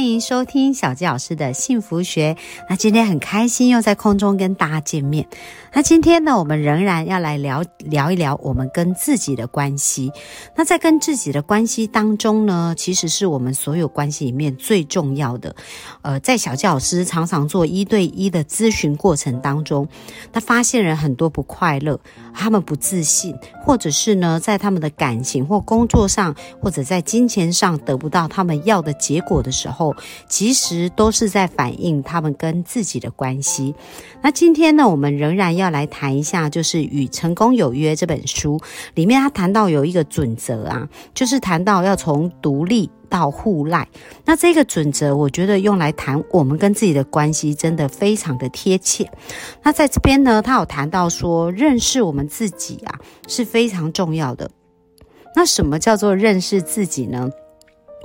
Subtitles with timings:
[0.00, 2.34] 欢迎收听小纪老师的幸福学。
[2.70, 5.28] 那今天很开心又在空中跟大家见面。
[5.74, 10.10] 那今天呢，我们仍然要来聊聊一聊我们跟自己的关系。
[10.56, 15.54] 那在跟自己的关系当中呢，其实是我们所有关系里面最重要的。
[16.00, 19.86] 呃，在小纪老师常常做一对一的咨询过程当中，
[20.32, 22.00] 他发现人很多不快乐，
[22.32, 29.89] 他们不自信，或者是呢，在他们的感情或工作上，或者在金钱上得不到他们要的结果的时候。
[30.28, 33.74] 其实都是在反映他们跟自己的关系。
[34.22, 38.60] 那今天呢，我们仍然要来谈一下，就是《与成功有约》这本书
[38.94, 43.88] 里面，他谈到有一个准则啊，就是谈到要从独立到互赖。
[44.24, 49.10] 那这个准则，我觉得用来谈我们跟自己的关系，真的非常的贴切。
[49.62, 54.50] 那在这边呢，他有谈到说，认识我们自己啊是非常重要的。
[55.34, 57.30] 那什么叫做认识自己呢？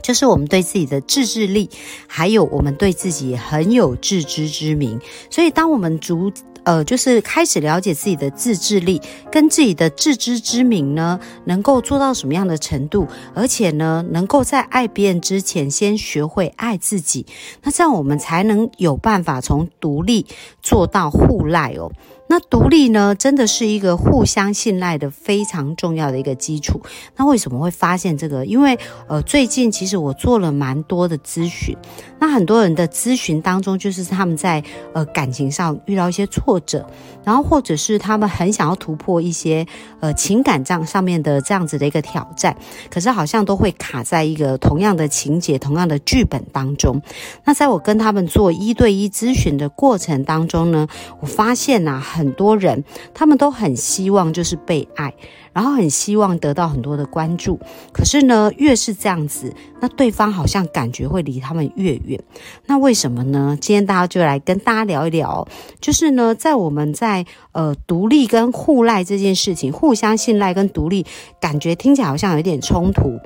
[0.01, 1.69] 就是我们对自己的自制力，
[2.07, 4.99] 还有我们对自己很有自知之明。
[5.29, 6.31] 所以，当我们逐
[6.63, 8.99] 呃，就是开始了解自己的自制力
[9.31, 17.27] 跟自己的自知之明呢，能够做到什么样的程度，而且呢，能够在爱别人之前先学会爱自己，
[17.61, 20.25] 那这样我们才能有办法从独立
[20.63, 21.91] 做到互赖哦。
[22.27, 26.81] 那独立呢，真的是一个互相信赖的非常重要的一个基础。
[27.15, 28.45] 那为什么会发现这个？
[28.45, 31.77] 因为呃，最近其实我做了蛮多的咨询，
[32.19, 36.89] 那很多人的咨询当中，就是他们在呃感情上遇到一些挫折，
[37.23, 39.65] 然后或者是他们很想要突破一些
[39.99, 42.57] 呃情感上上面的这样子的一个挑战，
[42.89, 46.99] 可是好像都会卡在一个同样的情节、同样的剧本当中。
[47.43, 50.87] 那在我跟他们做一对一咨询的过程当中呢，
[51.19, 52.03] 我发现呐。
[52.15, 52.83] 很多人，
[53.13, 55.13] 他们都很希望就是被爱，
[55.51, 57.59] 然后很希望得到很多的关注。
[57.91, 62.17] 可是呢，越是这样子，那对方好像感觉会离他们越远。
[62.65, 63.57] 那为什么呢？
[63.59, 65.45] 今天大家就来跟大家聊一聊，
[65.81, 71.05] 就是呢，在我们在呃独立跟互赖这件事情，互相信赖跟独立，
[71.41, 73.19] 感觉听起来好像有点冲突。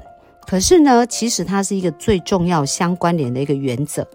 [0.47, 4.07] 可是呢，其实它是一个最重要相关联的一个原则。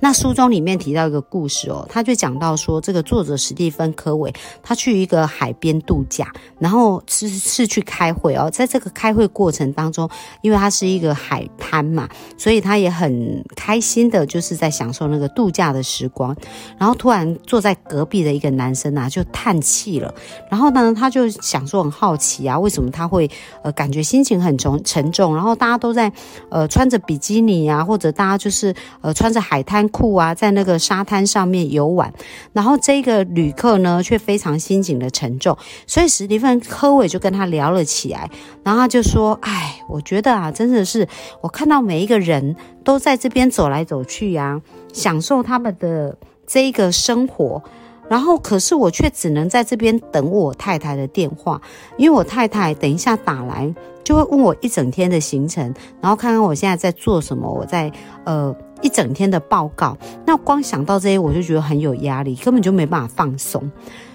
[0.00, 4.32] 那书中里面提到一个故事哦，他就讲到说，这个作者史蒂芬科维
[4.62, 10.08] 他去一个海边度假，然后是是去开会哦，在这个开会过程当中，
[10.42, 16.36] 因为他是一个海滩嘛，所以他也很开心的，就是在享受那个度假的时光。
[16.78, 20.14] 然后突然坐在隔壁的一个男生啊，就叹气了。
[20.50, 23.28] 然后呢，他就想说很好奇啊，为什么他会
[23.62, 25.34] 呃感觉心情很重沉重？
[25.34, 26.12] 然后大家都在
[26.50, 29.47] 呃穿着比基尼啊，或者大家就是呃穿着。
[29.48, 32.12] 海滩裤啊，在那个沙滩上面游玩，
[32.52, 38.28] 然后这个旅客呢却非常心情的沉重，所以史蒂芬科伟就跟他聊了起来，
[38.62, 41.08] 然后他就说：“哎，我觉得啊，真的是
[41.40, 42.54] 我看到每一个人
[42.84, 44.60] 都在这边走来走去呀，
[44.92, 46.14] 享受他们的
[46.46, 47.62] 这个生活。”
[48.10, 51.60] 然后，可是我却只能在这边等我太太的电话，
[51.98, 53.70] 因为我太太等一下打来
[54.02, 55.62] 就会问我一整天的行程，
[56.00, 57.92] 然后看看我现在在做什么，我在
[58.24, 59.96] 呃一整天的报告。
[60.26, 63.70] 那光想到这些，我就觉得很有压力，根本就没办法放松。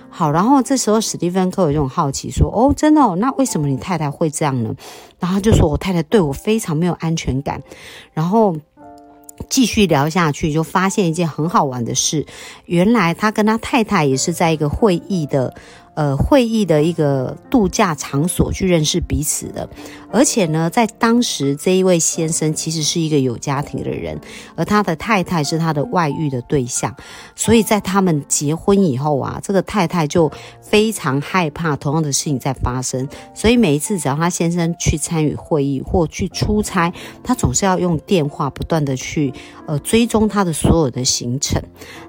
[0.09, 3.01] 好，然后这时候史蒂芬克有这种好奇说：“哦，真的？
[3.01, 4.75] 哦，那为什么你太太会这样呢？”
[5.19, 7.61] 然后就说：“我太太对我非常没有安全感。”
[8.13, 8.55] 然后。
[9.49, 12.23] 继续聊下去，就发现一件很好玩的事。
[12.65, 15.53] 原来他跟他太太也是在一个会议的。
[15.95, 19.69] 呃，会议的一个度假场所去认识彼此的，
[20.11, 24.19] 而且呢，在当时这一位先生其实是一个有家庭的人，
[24.55, 26.95] 而他的太太是他的外遇的对象，
[27.35, 36.91] 所以在他们结婚以后啊，这个太太就非常害怕同样的事情在发生，所以每一次只要他先生去参与会议或去出差，
[37.23, 39.31] 他总是要用电话不断的去
[39.67, 41.61] 呃追踪他的所有的行程。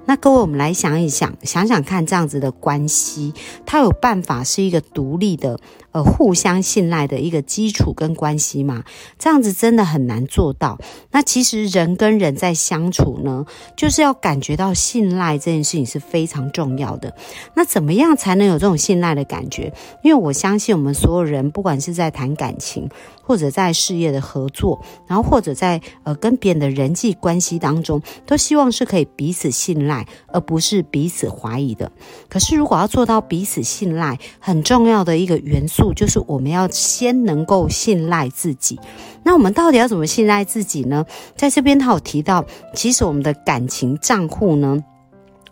[0.07, 3.31] 那各位，我们来想一想，想想看这样子的关系，
[3.63, 3.74] 他。
[3.75, 5.59] 他有办法是一个独立的。
[5.95, 8.83] 呃，互相信赖的一个基础跟关系嘛，
[9.17, 10.77] 这样子真的很难做到。
[11.11, 13.45] 那其实人跟人在相处呢，
[13.77, 17.15] 就是要感觉到信赖这件事情是非常重要的。
[17.53, 19.71] 那怎么样才能有这种信赖的感觉？
[20.03, 22.89] 因为我相信我们所有人，不管是在谈感情，
[23.21, 31.89] 或者在事业的合作，然后或者在呃跟别人的人际关系当中，都希望是可以彼此信赖，而不是彼此怀疑的。
[32.27, 35.84] 可是如果要做到彼此信赖，很重要的一个元素。
[35.93, 38.79] 就是我们要先能够信赖自己。
[39.23, 41.05] 那我们到底要怎么信赖自己呢？
[41.35, 44.83] 在这边他有提到，其实我们的感情账户呢。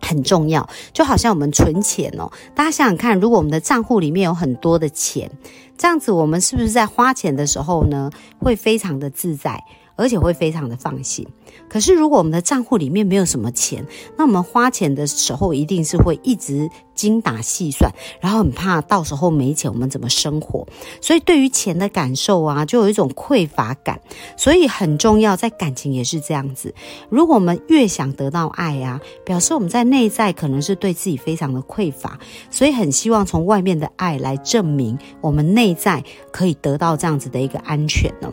[0.05, 2.29] 很重要，就好像我们存钱哦。
[2.53, 5.31] 大家想想看，如果我们的账户里面有很多的钱，
[5.77, 9.63] 这样子我们是不是在花钱的时候呢，会非常的自在，
[9.95, 11.25] 而且会非常的放心？
[11.69, 13.85] 可是如果我们的账户里面没有什么钱，
[14.17, 16.69] 那我们花钱的时候一定是会一直。
[16.95, 20.65] 精打细算，然后很怕到时候没钱，我们怎么生活？
[21.01, 23.99] 所以对于钱的感受啊，就有一种匮乏感。
[24.37, 26.73] 所以很重要，在感情也是这样子。
[27.09, 32.19] 如果我们越想得到爱啊，表示我们在内在可能是对自己非常的匮乏，
[32.51, 38.31] 所以很希望从外面的爱来证明我们内在可以得到这样子的一个安全呢。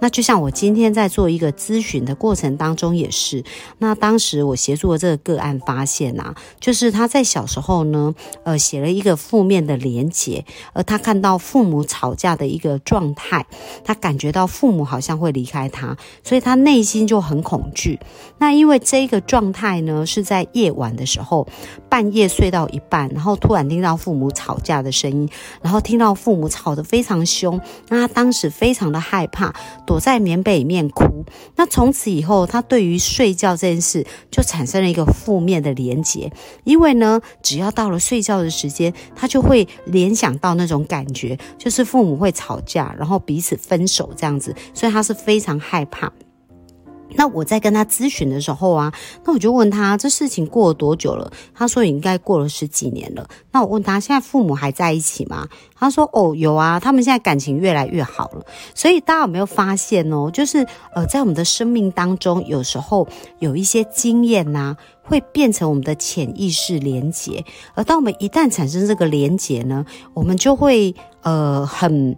[0.00, 3.42] 那就像我今天在做一个咨询的过程当中也是，
[3.78, 8.01] 那当时我协助的这个个案发现啊，就是他在小时候呢。
[8.44, 13.44] 呃，写了一个负面的连结，而他看到父母吵架的一个状态，
[13.84, 17.98] 他感觉到父母好像会离开他，所以他内心就很恐惧。
[18.38, 21.46] 那因为这个状态呢，是在夜晚的时候，
[21.88, 25.28] 半夜睡到一半，然后突然听到父母吵架的声音，
[25.60, 29.54] 然后听到父母吵得非常凶，那他当时非常的害怕，
[29.86, 31.24] 躲在棉被里面哭。
[31.56, 36.32] 那从此以后，他对于睡觉这件事就产生了一个负面的连结，
[36.64, 46.12] 因为呢，只要到睡觉的时间，他就会联想到那种感觉，就是父母会吵架，然后彼此分手这样子，所以他是非常害怕。
[47.14, 48.90] 那我在跟他咨询的时候啊，
[49.26, 51.30] 那我就问他这事情过了多久了？
[51.52, 53.28] 他说应该过了十几年了。
[53.50, 55.46] 那我问他现在父母还在一起吗？
[55.74, 58.46] 他说哦有啊，他们现在感情越来越好了。
[58.74, 60.30] 所以大家有没有发现哦？
[60.32, 63.06] 就是呃，在我们的生命当中，有时候
[63.40, 67.44] 有一些经验呐，会变成我们的潜意识连结。
[67.74, 69.84] 而当我们一旦产生这个连结呢，
[70.14, 72.16] 我们就会呃很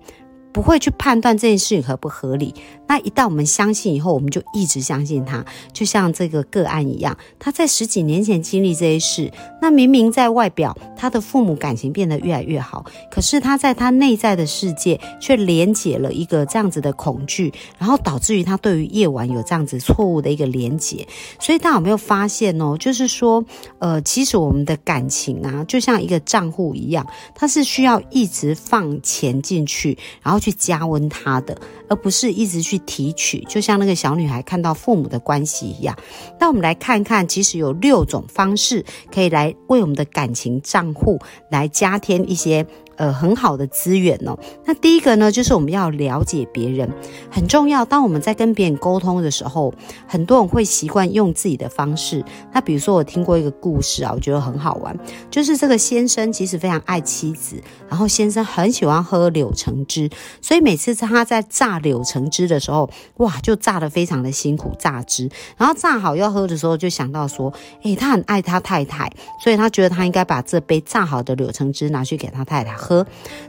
[0.55, 2.55] 不会去判断这件事情合不合理。
[2.87, 21.05] 那一旦我们相信以后，我们就一直相信他，就像这个个案一样，他在十几年前经历这些事，那明明在外表他的父母感情变得越来越好，可是他在他内在的世界却连结了一个这样子的恐惧，然后导致于他对于夜晚有这样子错误的一个连结。
[21.41, 22.77] 所以大家有没有发现哦？
[22.79, 23.45] 就是说，
[23.81, 27.05] 呃，其实我们的感情啊，就像一个账户一样，
[27.35, 31.57] 它是需要一直放钱进去，然后去加温它的，
[31.89, 32.75] 而不是一直去。
[32.75, 35.97] 去提取，就像那个小女孩看到父母的关系一样。
[36.41, 41.21] 那我们来看看，其实有六种方式可以来为我们的感情账户
[41.53, 42.67] 来加添一些。
[42.97, 44.39] 呃，很好的资源哦。
[44.65, 46.89] 那第一个呢，就是我们要了解别人，
[47.31, 47.85] 很重要。
[47.85, 49.73] 当我们在跟别人沟通的时候，
[50.07, 52.25] 很多人会习惯用自己的方式。
[52.53, 54.97] 那比如说，我听过一个故事啊，我觉得很好玩，
[55.31, 57.57] 就是这个先生其实非常爱妻子，
[57.89, 60.09] 然后先生很喜欢喝柳橙汁，
[60.41, 65.29] 所以每次他在榨柳橙汁的时候，哇，就榨得非常的辛苦，榨汁。
[65.57, 67.53] 然后榨好要喝的时候，就想到说，
[67.83, 69.11] 诶，他很爱他太太，
[69.43, 72.84] 所以他觉得他应该把这杯榨好的柳橙汁拿去给他太太。
[72.85, 73.07] 喝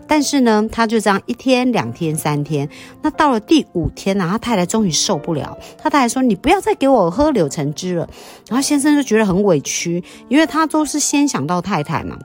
[0.07, 2.69] 但是呢，他就这样一天、两天、三天，
[3.01, 8.07] 那到了第五天呢，他太太终于受不了，他太太说：“你不要再给我喝柳橙汁了。”
[8.47, 12.17] 然后先生就觉得很委屈，因为他都是先想到太太嘛。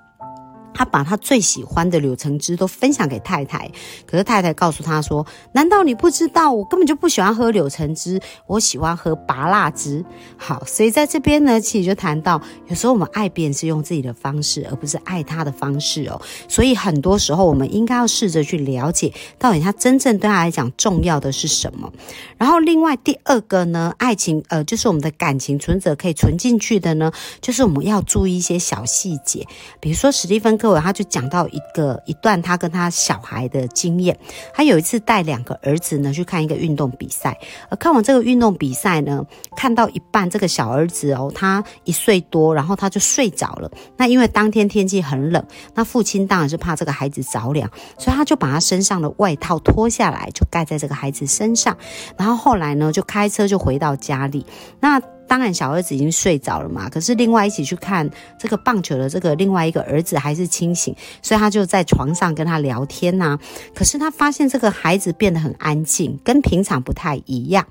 [0.73, 3.71] 他把他最喜欢的柳橙汁都分享给太太，
[4.07, 10.05] 可是太太告诉他说：“难道你不知道我根本就不喜欢喝柳橙汁，我喜欢喝拔辣汁。”
[10.39, 16.21] 好，所以在这边呢，其实就谈到，有时候我们爱别人是用自己的方式，而不是爱他的方式哦。
[16.49, 21.93] 所以很多时候，我们应该要试着去了解，到底他真正对他来讲重要的是什么。
[22.39, 29.47] 然后，另外第二个呢，爱情呃，就是我们的感情存折可以存进去的呢，就是我们要注意一些小细节，
[29.81, 30.60] 比如说史蒂芬。
[30.61, 34.15] 各位，他就讲到一个一段他跟他小孩的经验。
[34.53, 37.39] 他有一次带两个儿子呢去看一个运动比赛，
[37.71, 39.25] 而看完这个运动比赛呢，
[39.57, 43.71] 看到一半，这个小儿子哦，他一岁多，然后他就睡着了。
[43.97, 45.43] 那因为当天天气很冷，
[45.75, 51.75] 那父亲当然是怕这个孩子着凉，所以他就把他身上的外套脱下来，就盖在这个孩子身上。
[52.19, 54.45] 然后后来呢，就开车就回到家里。
[54.79, 56.89] 那当然，小儿子已经睡着了嘛。
[56.89, 63.39] 可是另外一起去看这个棒球的这个另外一个儿子还是清醒，所以他就在床上跟他聊天呐。
[63.73, 67.65] 可是他发现这个孩子变得很安静，跟平常不太一样。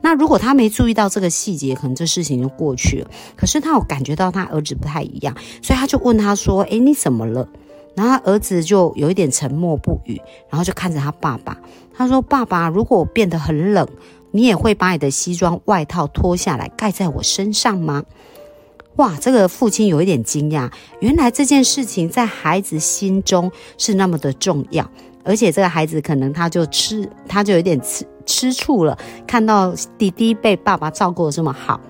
[0.00, 3.08] 那如果他没注意到这个细节，可能这事情就过去了。
[3.36, 7.48] 可是他有感觉到他儿子不太一样，所以他就问他说：“诶，你怎么了？”
[7.94, 11.56] 然后他儿子就有一点沉默不语，然后就看着他爸爸。
[11.96, 13.86] 他说：“爸爸，如果我变得很冷。”
[14.34, 18.02] 你也会把你的西装外套脱下来盖在我身上吗？
[18.96, 24.90] 哇，这个父亲有一点惊讶，原来这件事情在孩子心中是那么的重要。
[25.22, 31.80] 而且这个孩子可能他就吃，他就有点吃吃醋了，看到弟弟被爸爸照顾的这么好。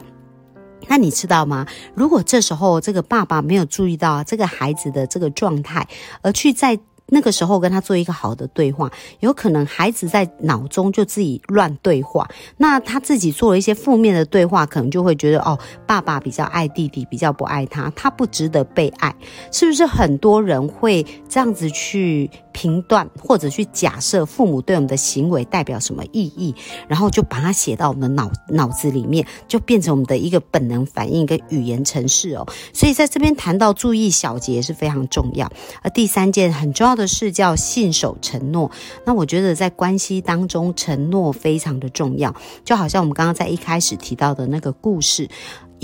[0.87, 1.67] 那你知道吗？
[1.95, 5.89] 如果这时候这个爸爸没有注意到这个孩子的这个状态，
[6.21, 19.15] 而去在那个时候跟他做一个好的对话，有可能孩子在脑中就自己乱对话，那他自己做了一些负面的对话，可能就会觉得哦，爸爸比较爱弟弟，比较不爱他，他不值得被爱，
[19.53, 19.85] 是不是？
[19.87, 22.31] 很多人会这样子去。
[22.55, 26.55] 评断或者去假设父母对我们的行为代表什么意义，
[26.89, 32.47] 然后就把它写到我们的脑脑子里面，就变成我们的一个本能反应跟语言程式哦。
[32.73, 35.53] 所以在这边谈到注意小节是非常重要。
[35.83, 38.71] 而第三件很重要的事叫信守承诺。
[39.05, 42.35] 那我觉得在关系当中，承诺非常的重要，
[42.65, 45.29] 就好像我们刚刚在一开始提到的那个故事。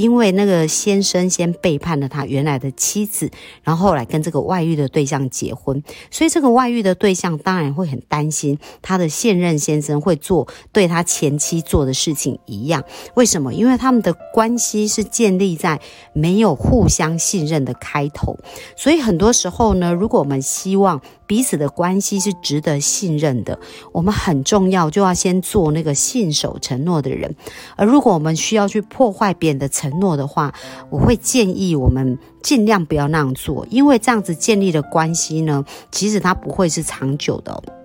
[0.00, 3.30] 因为那个先生先背叛了他原来的妻子，
[3.62, 12.82] 然后后来跟这个外遇的对象结婚，所以这个外遇的对象当然会很担心他的现任先生会做对他前妻做的事情一样。
[13.12, 13.52] 为什么？
[13.52, 15.78] 因为他们的关系是建立在
[16.14, 18.38] 没有互相信任的开头，
[18.74, 23.56] 所以很多时候呢，如果我们希望彼此的关系是值得信任的，
[23.92, 27.32] 我们很重要就要先做那个信守承诺的人。
[27.76, 30.52] 而如果我们需要去破坏别人的承，诺的话，
[30.90, 37.79] 我会建议我们尽量不要那样做，因为这样子建立的关系呢，其实它不会是长久的。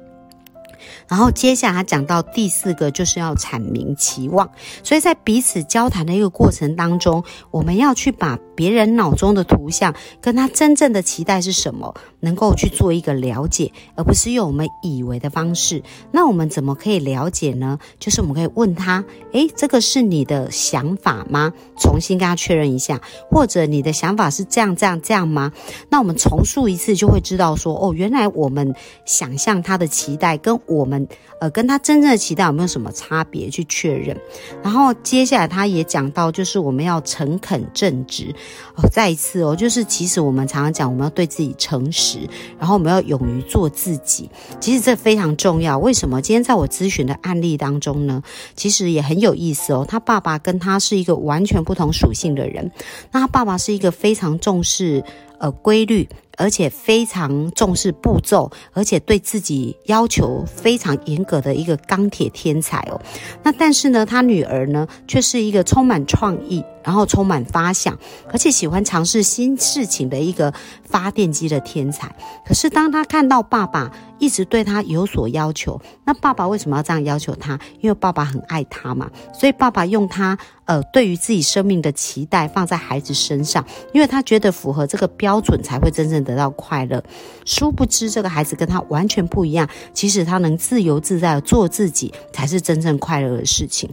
[1.08, 4.50] 然后接下来他讲到第四个，就是要阐明期望。
[4.84, 15.84] 所以在彼此交谈的一个过程当中，我们要去把别人脑中的图像跟他真正的期待是什么，能够去做一个了解，而不是用我们以为的方式。
[16.12, 17.78] 那我们怎么可以了解呢？
[18.00, 21.54] 就是我们可以问他：诶，这个是你的想法吗？
[21.78, 25.52] 重新跟他确认一下，或者你的想法是这样这样这样吗？
[25.90, 28.74] 那我们重述一次，就会知道说：哦，原来我们
[29.06, 30.95] 想象他的期待跟我们。
[31.40, 33.50] 呃，跟他真正的期待有没有什么差别？
[33.50, 34.16] 去确认。
[34.64, 38.34] 然后接下来他也讲到，就是我们要诚恳正直。
[38.76, 42.20] 哦，再一次哦，就是其实我们常常讲，我们要对自己诚实，
[42.60, 44.30] 然后我们要勇于做自己。
[44.60, 45.78] 其实这非常重要。
[45.80, 46.22] 为什么？
[46.22, 48.22] 今天在我咨询的案例当中呢，
[48.56, 49.86] 其实也很有意思哦。
[49.88, 52.72] 他爸爸跟他是一个完全不同属性的人。
[53.12, 55.04] 那他爸爸是一个非常重视
[55.40, 56.08] 呃规律。
[56.38, 63.00] 而且非常重视步骤，而且对自己要求非常严格的一个钢铁天才哦。
[63.42, 66.62] 那但是呢，他女儿呢，却是一个充满创意。
[66.86, 67.98] 然后充满发想，
[68.32, 72.16] 而且喜欢尝试新事情的一个发电机的天才。
[72.46, 77.60] 可是当他看到爸爸一直对他有所要求，那爸爸为什么要这样要求他？
[77.82, 79.10] 因为爸爸很爱他嘛。
[79.34, 87.04] 所以爸爸用他呃对于自己生命的期待放在孩子身上，因为他觉得符合这个标准才会真正得到快乐。
[87.46, 93.90] 殊不知这个孩子跟他完全不一样，其实他能自由自在做自己，才是真正快乐的事情。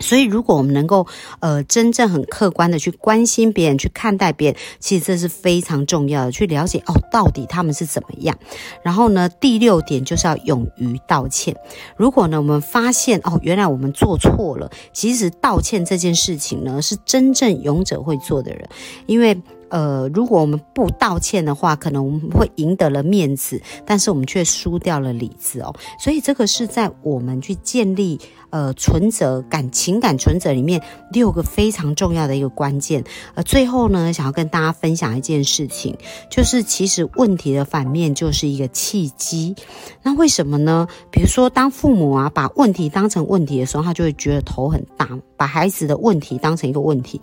[0.00, 1.06] 所以，如果我们能够，
[1.40, 6.32] 呃，真正很客观的去关心别人，去看待别人，其实这是非常重要的。
[6.32, 8.38] 去了解哦，到底他们是怎么样。
[8.82, 11.56] 然后呢，第六点就是要勇于道歉。
[11.96, 18.68] 如果呢，我们发现哦，原来我们做错了，其实道歉这件事情呢，是真正勇者会做的人，
[19.06, 19.40] 因为。
[19.70, 25.74] 呃，如果我们不道歉的话，可能我们会赢得了面子，但是我们却输掉了理智哦。
[25.98, 28.18] 所以这个是在我们去建立
[28.50, 30.82] 呃存折感情感存折里面
[31.12, 33.04] 六个非常重要的一个关键。
[33.34, 35.96] 呃，最后呢，想要跟大家分享一件事情，
[36.30, 39.54] 就是其实问题的反面就是一个契机。
[40.02, 40.86] 那为什么呢？
[41.10, 47.20] 比如说，当父母啊把问题当成问题的时候，他就会觉得头很大，把孩子的问题当成一个问题。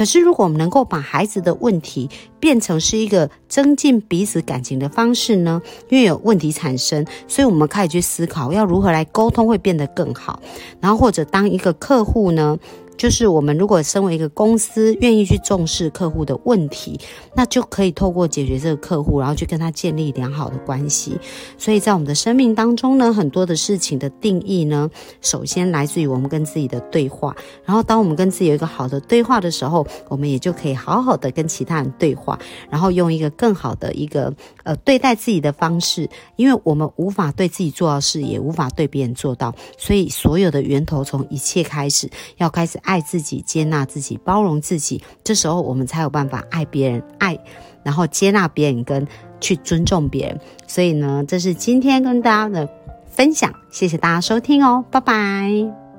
[0.00, 2.08] 可是，如果我们能够把孩子的问题
[2.40, 5.60] 变成是一个增进彼此感情的方式呢？
[5.90, 10.40] 因为有问题产生，所以我们开始去思考要如何来沟通会变得更好。
[10.80, 12.58] 然后，或者当一个客户呢？
[13.00, 17.00] 就是我们如果身为一个公司，愿意去重视客户的问题，
[17.34, 21.18] 那就可以透过解决这个客户，然后去跟他建立良好的关系。
[21.56, 24.90] 所以在我们的生命当中呢，很多的事情的定义呢，
[25.22, 27.34] 首先来自于我们跟自己的对话。
[27.64, 32.38] 然后当我们跟自己有一个好的对话的时候，我们也就可以好好的跟其他人对话，
[32.68, 34.30] 然后用一个更好的一个
[34.62, 36.06] 呃对待自己的方式。
[36.36, 42.78] 因为我们无法对自己做到事，也无法对别人做到，所以所有的源头从一切开始，要开始。
[42.90, 47.38] 爱自己，接纳自己，包容自己，这时候我们才有办法爱别人，爱，
[47.84, 49.06] 然后接纳别人，跟
[49.40, 50.40] 去尊重别人。
[50.66, 52.68] 所以呢，这是今天跟大家的
[53.06, 55.89] 分享，谢谢大家收听哦，拜拜。